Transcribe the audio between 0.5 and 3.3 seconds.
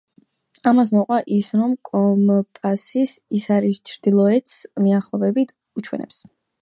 ამას მოჰყვება ის, რომ კომპასის